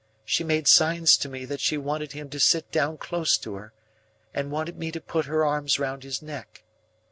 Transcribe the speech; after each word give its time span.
She 0.25 0.43
made 0.43 0.67
signs 0.67 1.15
to 1.17 1.29
me 1.29 1.45
that 1.45 1.59
she 1.59 1.77
wanted 1.77 2.13
him 2.13 2.27
to 2.31 2.39
sit 2.39 2.71
down 2.71 2.97
close 2.97 3.37
to 3.37 3.53
her, 3.53 3.71
and 4.33 4.49
wanted 4.49 4.75
me 4.75 4.89
to 4.91 4.99
put 4.99 5.27
her 5.27 5.45
arms 5.45 5.77
round 5.77 6.01
his 6.01 6.23
neck. 6.23 6.63